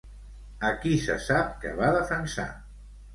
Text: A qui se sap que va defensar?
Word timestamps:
A 0.69 0.69
qui 0.85 0.93
se 1.03 1.17
sap 1.25 1.51
que 1.65 1.73
va 1.83 1.91
defensar? 1.97 2.47